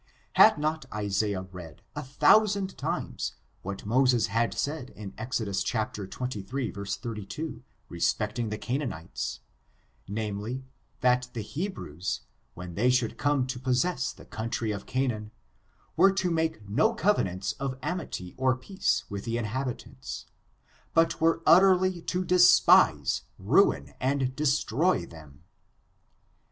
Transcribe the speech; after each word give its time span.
Had 0.33 0.57
not 0.57 0.85
Isaiah 0.91 1.43
read, 1.51 1.83
a 1.95 2.01
thousand 2.01 2.75
times, 2.75 3.35
what 3.61 3.85
Moses 3.85 4.25
had 4.33 4.51
said 4.51 4.89
in 4.95 5.13
Exod. 5.15 5.47
xxiii, 5.53 6.07
32, 6.91 7.61
respecting 7.87 8.49
the 8.49 8.57
Canaanites, 8.57 9.41
name 10.07 10.39
ly, 10.41 10.63
that 11.01 11.29
the 11.33 11.43
Hebrews, 11.43 12.21
when 12.55 12.73
they 12.73 12.89
should 12.89 13.19
come 13.19 13.45
to 13.45 13.59
pos 13.59 13.81
sess 13.81 14.11
the 14.11 14.25
country 14.25 14.71
of 14.71 14.87
Canaan, 14.87 15.29
were 15.95 16.11
to 16.13 16.31
make 16.31 16.67
no 16.67 16.95
cove 16.95 17.17
nants 17.17 17.53
of 17.59 17.77
amity 17.83 18.33
or 18.37 18.55
peace 18.57 19.03
with 19.07 19.23
the 19.25 19.37
inhabitants, 19.37 20.25
but 20.95 21.21
were 21.21 21.43
utterly 21.45 22.01
to 22.01 22.25
despise, 22.25 23.21
ruin 23.37 23.93
and 23.99 24.35
destroy 24.35 25.05
them? 25.05 25.43